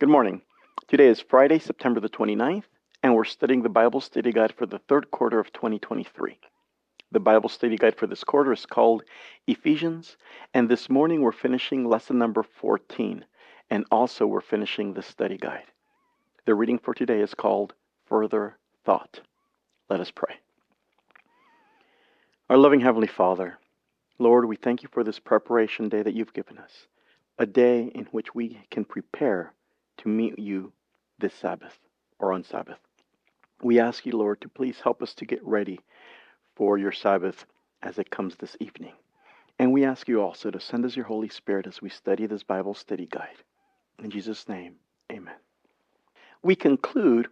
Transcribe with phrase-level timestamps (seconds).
[0.00, 0.40] Good morning.
[0.88, 2.64] Today is Friday, September the 29th,
[3.02, 6.38] and we're studying the Bible study guide for the third quarter of 2023.
[7.12, 9.02] The Bible study guide for this quarter is called
[9.46, 10.16] Ephesians,
[10.54, 13.26] and this morning we're finishing lesson number 14,
[13.68, 15.66] and also we're finishing the study guide.
[16.46, 17.74] The reading for today is called
[18.06, 18.56] Further
[18.86, 19.20] Thought.
[19.90, 20.36] Let us pray.
[22.48, 23.58] Our loving Heavenly Father,
[24.18, 26.86] Lord, we thank you for this preparation day that you've given us,
[27.38, 29.52] a day in which we can prepare
[30.00, 30.72] to meet you
[31.18, 31.78] this Sabbath
[32.18, 32.78] or on Sabbath.
[33.62, 35.80] We ask you, Lord, to please help us to get ready
[36.56, 37.44] for your Sabbath
[37.82, 38.92] as it comes this evening.
[39.58, 42.42] And we ask you also to send us your Holy Spirit as we study this
[42.42, 43.36] Bible study guide.
[44.02, 44.76] In Jesus' name,
[45.12, 45.34] amen.
[46.42, 47.28] We conclude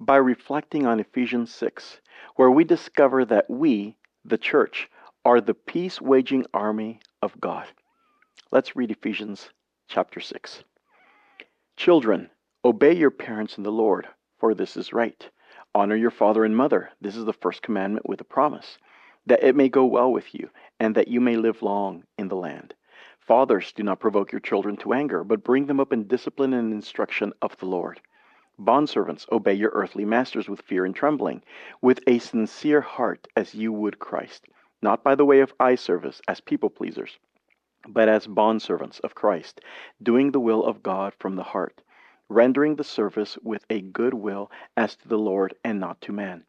[0.00, 2.00] by reflecting on Ephesians 6,
[2.34, 4.90] where we discover that we, the church,
[5.24, 7.66] are the peace waging army of God.
[8.50, 9.50] Let's read Ephesians
[9.86, 10.64] chapter 6.
[11.76, 12.30] Children,
[12.64, 15.28] obey your parents in the Lord, for this is right.
[15.74, 16.92] Honor your father and mother.
[17.00, 18.78] This is the first commandment with a promise,
[19.26, 22.36] that it may go well with you, and that you may live long in the
[22.36, 22.74] land.
[23.18, 26.72] Fathers, do not provoke your children to anger, but bring them up in discipline and
[26.72, 28.00] instruction of the Lord.
[28.56, 31.42] Bondservants, obey your earthly masters with fear and trembling,
[31.82, 34.46] with a sincere heart as you would Christ,
[34.80, 37.18] not by the way of eye service as people pleasers
[37.86, 39.60] but as bondservants of Christ,
[40.02, 41.82] doing the will of God from the heart,
[42.28, 46.44] rendering the service with a good will as to the Lord and not to man,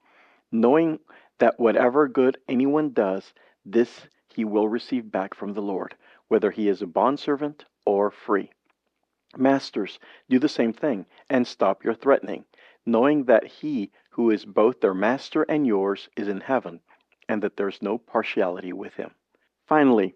[0.51, 0.99] knowing
[1.39, 3.33] that whatever good anyone does,
[3.65, 5.95] this he will receive back from the Lord,
[6.27, 8.51] whether he is a bondservant or free.
[9.37, 9.99] Masters,
[10.29, 12.45] do the same thing, and stop your threatening,
[12.85, 16.79] knowing that he who is both their master and yours is in heaven,
[17.27, 19.11] and that there's no partiality with him.
[19.65, 20.15] Finally,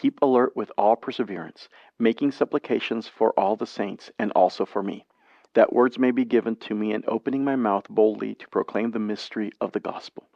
[0.00, 1.68] Keep alert with all perseverance,
[1.98, 5.04] making supplications for all the saints and also for me,
[5.52, 8.98] that words may be given to me in opening my mouth boldly to proclaim the
[8.98, 10.26] mystery of the gospel,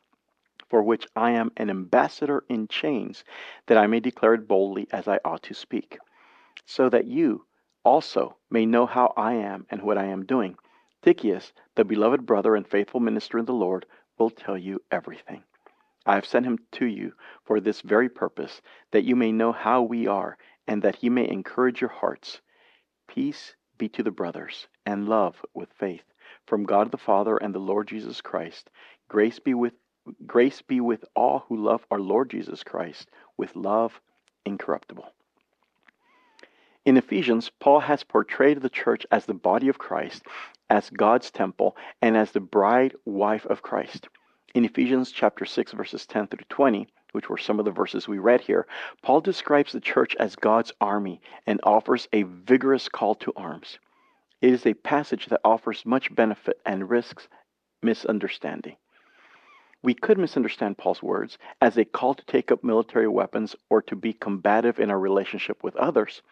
[0.68, 3.24] for which I am an ambassador in chains,
[3.64, 5.96] that I may declare it boldly as I ought to speak,
[6.66, 7.46] so that you
[7.84, 10.58] also may know how I am and what I am doing.
[11.00, 13.86] Tychicus, the beloved brother and faithful minister in the Lord,
[14.18, 15.42] will tell you everything.
[16.06, 18.60] I have sent him to you for this very purpose,
[18.90, 22.40] that you may know how we are, and that he may encourage your hearts.
[23.06, 26.04] Peace be to the brothers, and love with faith,
[26.46, 28.70] from God the Father and the Lord Jesus Christ.
[29.08, 29.74] Grace be with
[30.26, 34.00] grace be with all who love our Lord Jesus Christ with love
[34.44, 35.10] incorruptible.
[36.84, 40.22] In Ephesians, Paul has portrayed the church as the body of Christ,
[40.68, 44.08] as God's temple, and as the bride wife of Christ.
[44.54, 48.20] In Ephesians chapter 6 verses 10 through 20, which were some of the verses we
[48.20, 48.68] read here,
[49.02, 53.80] Paul describes the church as God's army and offers a vigorous call to arms.
[54.40, 57.26] It is a passage that offers much benefit and risks
[57.82, 58.76] misunderstanding.
[59.82, 63.96] We could misunderstand Paul's words as a call to take up military weapons or to
[63.96, 66.22] be combative in our relationship with others.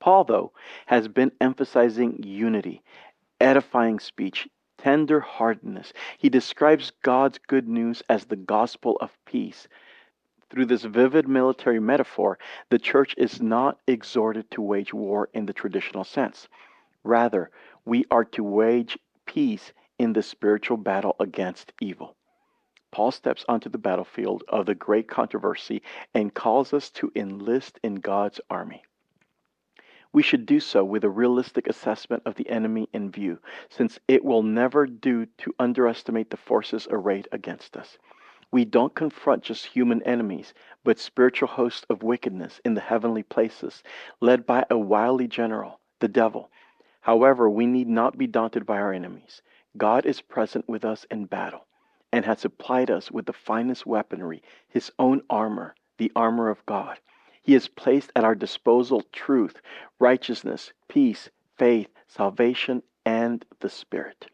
[0.00, 0.50] Paul, though,
[0.86, 2.82] has been emphasizing unity,
[3.40, 4.48] edifying speech,
[4.82, 5.92] tender heartedness.
[6.18, 9.68] He describes God's good news as the gospel of peace.
[10.48, 12.38] Through this vivid military metaphor,
[12.70, 16.48] the church is not exhorted to wage war in the traditional sense.
[17.04, 17.50] Rather,
[17.84, 22.16] we are to wage peace in the spiritual battle against evil.
[22.90, 25.82] Paul steps onto the battlefield of the great controversy
[26.14, 28.82] and calls us to enlist in God's army.
[30.12, 34.24] We should do so with a realistic assessment of the enemy in view, since it
[34.24, 37.96] will never do to underestimate the forces arrayed against us.
[38.50, 40.52] We don't confront just human enemies,
[40.82, 43.84] but spiritual hosts of wickedness in the heavenly places,
[44.20, 46.50] led by a wily general, the devil.
[47.02, 49.42] However, we need not be daunted by our enemies.
[49.76, 51.66] God is present with us in battle
[52.12, 56.98] and has supplied us with the finest weaponry, his own armor, the armor of God.
[57.42, 59.60] He has placed at our disposal truth,
[59.98, 64.26] righteousness, peace, faith, salvation, and the Spirit.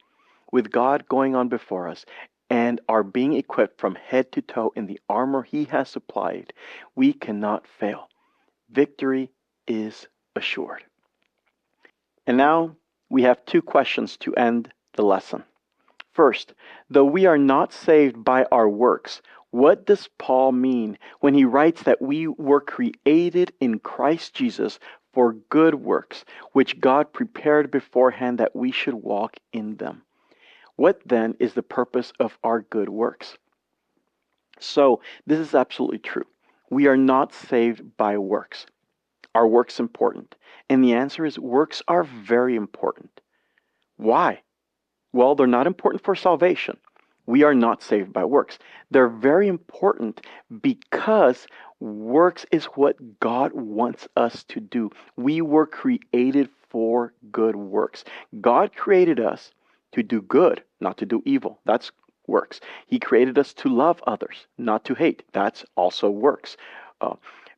[0.52, 2.04] With God going on before us
[2.48, 6.52] and are being equipped from head to toe in the armor He has supplied,
[6.94, 8.08] we cannot fail.
[8.70, 9.30] Victory
[9.66, 10.84] is assured.
[12.26, 12.76] And now
[13.08, 15.44] we have two questions to end the lesson.
[16.12, 16.54] First,
[16.88, 19.20] though we are not saved by our works,
[19.56, 24.78] what does Paul mean when he writes that we were created in Christ Jesus
[25.14, 30.02] for good works, which God prepared beforehand that we should walk in them?
[30.76, 33.38] What then is the purpose of our good works?
[34.60, 36.26] So, this is absolutely true.
[36.68, 38.66] We are not saved by works.
[39.34, 40.34] Are works important?
[40.68, 43.22] And the answer is works are very important.
[43.96, 44.42] Why?
[45.14, 46.76] Well, they're not important for salvation.
[47.26, 48.58] We are not saved by works.
[48.90, 50.24] They're very important
[50.62, 51.46] because
[51.80, 54.90] works is what God wants us to do.
[55.16, 58.04] We were created for good works.
[58.40, 59.52] God created us
[59.92, 61.60] to do good, not to do evil.
[61.64, 61.90] That's
[62.26, 62.60] works.
[62.86, 65.22] He created us to love others, not to hate.
[65.32, 66.56] That's also works.
[67.00, 67.14] Uh,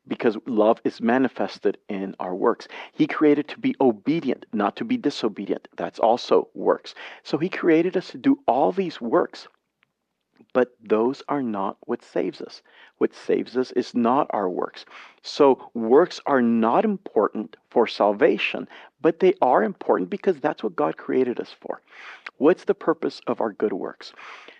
[0.07, 2.67] because love is manifested in our works.
[2.93, 5.67] He created to be obedient, not to be disobedient.
[5.77, 6.95] That's also works.
[7.23, 9.47] So he created us to do all these works,
[10.53, 12.61] but those are not what saves us.
[12.97, 14.85] What saves us is not our works.
[15.21, 18.67] So works are not important for salvation,
[19.01, 21.81] but they are important because that's what God created us for.
[22.37, 24.13] What's the purpose of our good works?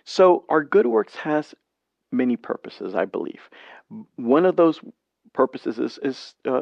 [0.04, 1.56] So our good works has
[2.12, 3.50] many purposes, I believe.
[4.16, 4.80] One of those
[5.34, 6.62] purposes is, is uh,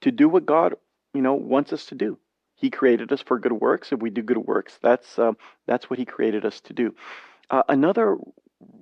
[0.00, 0.74] to do what God,
[1.14, 2.18] you know, wants us to do.
[2.54, 3.92] He created us for good works.
[3.92, 5.32] If we do good works, that's uh,
[5.66, 6.94] that's what He created us to do.
[7.50, 8.18] Uh, another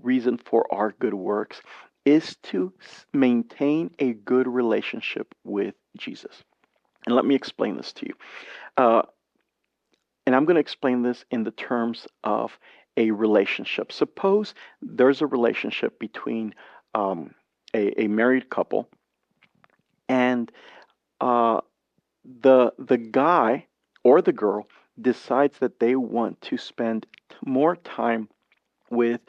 [0.02, 1.60] reason for our good works
[2.04, 2.72] is to
[3.12, 6.44] maintain a good relationship with Jesus.
[7.06, 8.14] And let me explain this to you.
[8.76, 9.02] Uh,
[10.26, 12.58] and I'm going to explain this in the terms of
[12.96, 13.92] a relationship.
[13.92, 16.54] Suppose there's a relationship between
[16.94, 17.34] um,
[17.74, 18.88] a, a married couple
[20.08, 20.50] and
[21.20, 21.60] uh,
[22.40, 23.66] the the guy
[24.04, 24.66] or the girl
[25.00, 27.06] decides that they want to spend
[27.44, 28.28] more time
[28.90, 29.20] with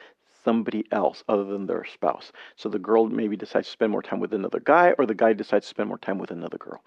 [0.48, 2.32] somebody else other than their spouse.
[2.56, 5.34] So the girl maybe decides to spend more time with another guy, or the guy
[5.34, 6.80] decides to spend more time with another girl.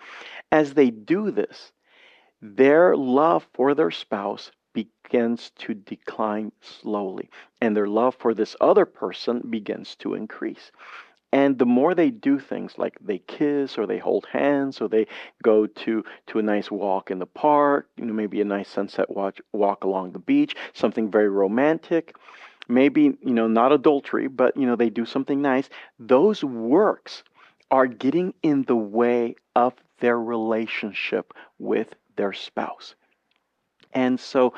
[0.51, 1.71] As they do this,
[2.41, 7.29] their love for their spouse begins to decline slowly,
[7.61, 10.71] and their love for this other person begins to increase.
[11.31, 15.05] And the more they do things like they kiss or they hold hands or they
[15.43, 19.09] go to, to a nice walk in the park, you know, maybe a nice sunset
[19.09, 22.15] watch, walk along the beach, something very romantic,
[22.67, 25.69] maybe, you know, not adultery, but, you know, they do something nice,
[25.99, 27.23] those works
[27.69, 32.95] are getting in the way of their relationship with their spouse.
[33.93, 34.53] And so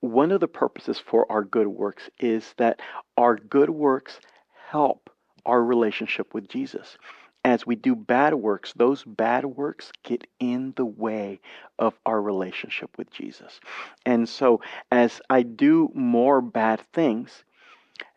[0.00, 2.80] one of the purposes for our good works is that
[3.16, 4.20] our good works
[4.68, 5.10] help
[5.44, 6.98] our relationship with Jesus.
[7.46, 11.38] As we do bad works, those bad works get in the way
[11.78, 13.60] of our relationship with Jesus.
[14.04, 14.60] And so,
[14.90, 17.44] as I do more bad things,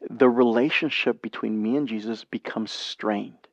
[0.09, 3.47] the relationship between me and Jesus becomes strained.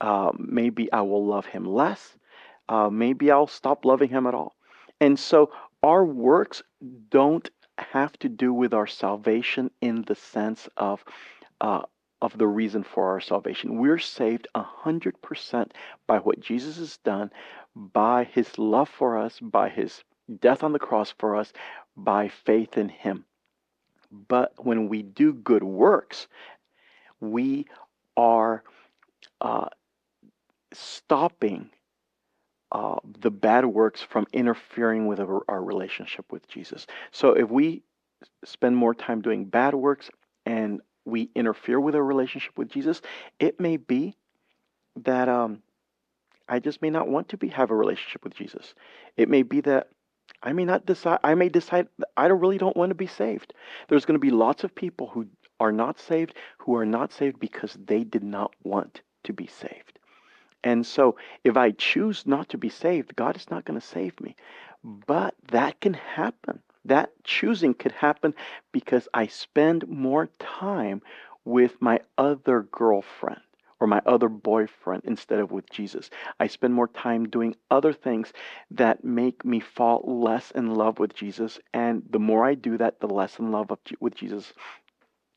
[0.00, 2.16] Uh, maybe I will love him less.
[2.68, 4.54] Uh, maybe I'll stop loving him at all.
[5.00, 5.50] And so,
[5.82, 6.62] our works
[7.10, 11.04] don't have to do with our salvation in the sense of
[11.60, 11.82] uh,
[12.20, 13.78] of the reason for our salvation.
[13.78, 15.70] We're saved 100%
[16.06, 17.30] by what Jesus has done,
[17.74, 20.02] by his love for us, by his
[20.40, 21.52] death on the cross for us,
[21.96, 23.24] by faith in him.
[24.10, 26.28] But when we do good works,
[27.20, 27.66] we
[28.16, 28.64] are
[29.40, 29.68] uh,
[30.72, 31.70] stopping
[32.70, 36.86] uh, the bad works from interfering with our, our relationship with Jesus.
[37.12, 37.82] So if we
[38.44, 40.10] spend more time doing bad works
[40.44, 43.00] and we interfere with our relationship with Jesus,
[43.38, 44.16] it may be
[44.96, 45.62] that um,
[46.48, 48.74] I just may not want to be have a relationship with Jesus.
[49.16, 49.88] It may be that
[50.42, 51.18] I may not decide.
[51.24, 53.52] I may decide I don't really don't want to be saved.
[53.88, 55.26] There's going to be lots of people who
[55.60, 59.98] are not saved who are not saved because they did not want to be saved.
[60.64, 64.20] And so, if I choose not to be saved, God is not going to save
[64.20, 64.36] me.
[64.82, 66.62] But that can happen.
[66.88, 68.34] That choosing could happen
[68.72, 71.02] because I spend more time
[71.44, 73.40] with my other girlfriend
[73.80, 76.10] or my other boyfriend instead of with Jesus.
[76.40, 78.32] I spend more time doing other things
[78.70, 81.60] that make me fall less in love with Jesus.
[81.72, 84.52] And the more I do that, the less in love of, with Jesus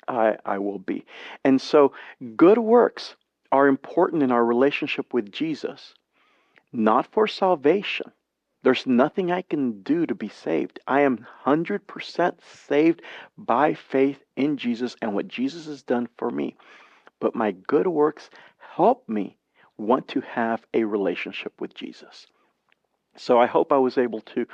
[0.08, 1.06] I, I will be.
[1.44, 1.94] And so,
[2.36, 3.16] good works
[3.52, 5.94] are important in our relationship with Jesus,
[6.74, 8.12] not for salvation.
[8.64, 10.80] There's nothing I can do to be saved.
[10.88, 13.02] I am 100% saved
[13.38, 16.56] by faith in Jesus and what Jesus has done for me.
[17.20, 19.38] But my good works help me
[19.78, 22.28] want to have a relationship with Jesus.
[23.16, 24.46] So I hope I was able to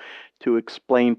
[0.42, 1.18] to explain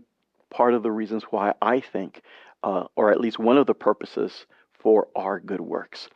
[0.51, 2.23] part of the reasons why I think,
[2.63, 6.09] uh, or at least one of the purposes for our good works.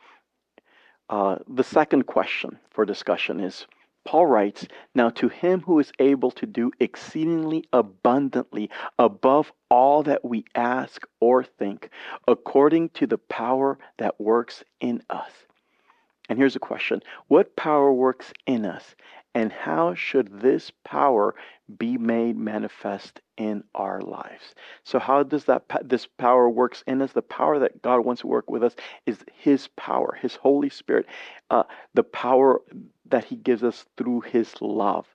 [1.09, 3.67] Uh, the second question for discussion is
[4.05, 8.69] Paul writes, Now to him who is able to do exceedingly abundantly
[8.99, 11.89] above all that we ask or think,
[12.27, 15.31] according to the power that works in us.
[16.29, 18.95] And here's a question What power works in us?
[19.35, 21.33] And how should this power
[21.77, 24.55] be made manifest in our lives?
[24.83, 27.11] So how does that this power works in us?
[27.11, 28.75] The power that God wants to work with us
[29.05, 31.05] is His power, His Holy Spirit,
[31.49, 31.63] uh,
[31.93, 32.61] the power
[33.09, 35.07] that He gives us through His love.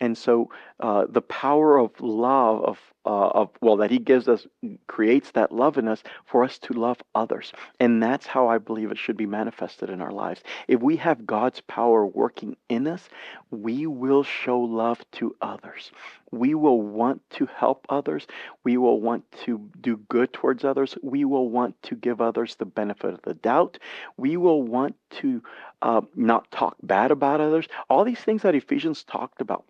[0.00, 4.46] And so uh, the power of love, of, uh, of, well, that He gives us,
[4.86, 7.52] creates that love in us for us to love others.
[7.78, 10.42] And that's how I believe it should be manifested in our lives.
[10.68, 13.08] If we have God's power working in us,
[13.50, 15.90] we will show love to others.
[16.30, 18.26] We will want to help others.
[18.64, 20.96] We will want to do good towards others.
[21.02, 23.78] We will want to give others the benefit of the doubt.
[24.16, 25.42] We will want to
[25.82, 27.66] uh, not talk bad about others.
[27.88, 29.64] All these things that Ephesians talked about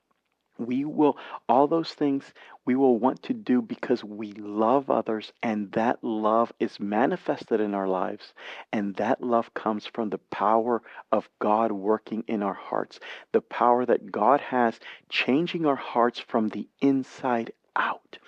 [0.61, 1.17] we will
[1.49, 2.33] all those things
[2.67, 7.75] we will want to do because we love others and that love is manifested in
[7.75, 8.35] our lives
[8.73, 13.01] and that love comes from the power of God working in our hearts
[13.33, 18.19] the power that God has changing our hearts from the inside out.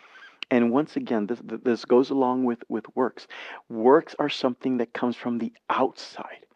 [0.51, 3.27] And once again this, this goes along with, with works.
[3.69, 6.47] Works are something that comes from the outside.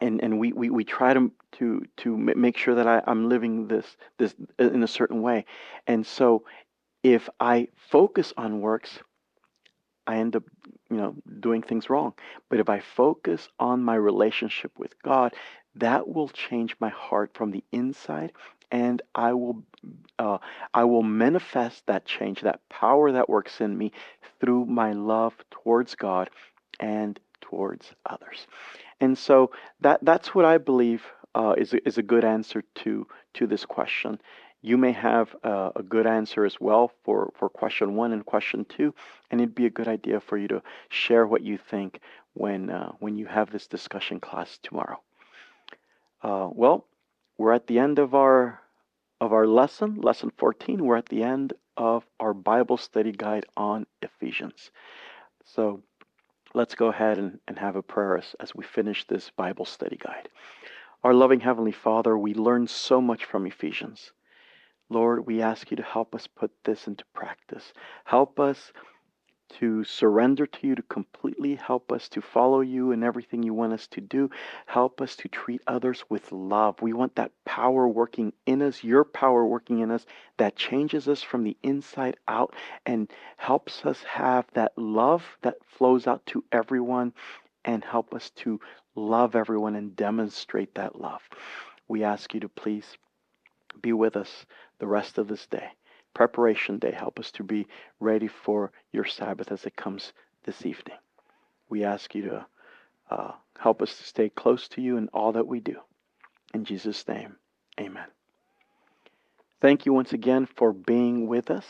[0.00, 3.68] And and we, we, we try to to to make sure that I, I'm living
[3.68, 5.44] this this in a certain way.
[5.86, 6.44] And so
[7.02, 8.98] if I focus on works,
[10.06, 10.44] I end up,
[10.90, 12.14] you know, doing things wrong.
[12.48, 15.34] But if I focus on my relationship with God,
[15.76, 18.32] that will change my heart from the inside,
[18.70, 19.62] and I will,
[20.18, 20.38] uh,
[20.72, 23.92] I will manifest that change, that power that works in me,
[24.40, 26.30] through my love towards God
[26.80, 28.46] and towards others.
[29.00, 31.02] And so that that's what I believe
[31.34, 34.20] uh, is a, is a good answer to to this question.
[34.62, 38.64] You may have uh, a good answer as well for, for question one and question
[38.64, 38.94] two,
[39.30, 42.00] and it'd be a good idea for you to share what you think
[42.32, 45.00] when uh, when you have this discussion class tomorrow.
[46.22, 46.86] Uh, well,
[47.36, 48.60] we're at the end of our
[49.20, 50.84] of our lesson, lesson 14.
[50.84, 54.70] We're at the end of our Bible study guide on Ephesians.
[55.44, 55.82] So
[56.54, 59.96] let's go ahead and, and have a prayer as, as we finish this Bible study
[59.96, 60.28] guide.
[61.04, 64.12] Our loving Heavenly Father, we learn so much from Ephesians.
[64.88, 67.74] Lord, we ask you to help us put this into practice.
[68.06, 68.72] Help us
[69.58, 73.74] to surrender to you, to completely help us to follow you in everything you want
[73.74, 74.30] us to do.
[74.64, 76.80] Help us to treat others with love.
[76.80, 80.06] We want that power working in us, your power working in us,
[80.38, 82.54] that changes us from the inside out
[82.86, 87.12] and helps us have that love that flows out to everyone
[87.62, 88.58] and help us to
[88.94, 91.22] love everyone and demonstrate that love.
[91.88, 92.96] We ask you to please
[93.80, 94.46] be with us
[94.78, 95.70] the rest of this day
[96.14, 96.92] preparation day.
[96.92, 97.66] Help us to be
[98.00, 100.12] ready for your Sabbath as it comes
[100.44, 100.96] this evening.
[101.68, 102.46] We ask you to
[103.10, 105.76] uh, help us to stay close to you in all that we do.
[106.54, 107.36] In Jesus' name,
[107.78, 108.06] amen.
[109.64, 111.64] Thank you once again for being with us.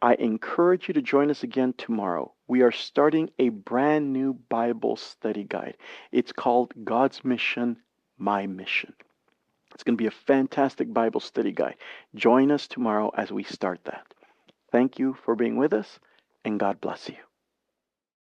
[0.00, 2.32] I encourage you to join us again tomorrow.
[2.46, 5.76] We are starting a brand new Bible study guide.
[6.12, 7.78] It's called God's Mission,
[8.16, 8.94] My Mission.
[9.74, 11.74] It's going to be a fantastic Bible study guide.
[12.14, 14.06] Join us tomorrow as we start that.
[14.70, 15.98] Thank you for being with us,
[16.44, 17.16] and God bless you.